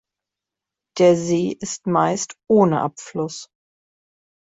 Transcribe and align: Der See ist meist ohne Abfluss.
Der 0.97 1.15
See 1.15 1.55
ist 1.61 1.85
meist 1.85 2.35
ohne 2.49 2.81
Abfluss. 2.81 3.49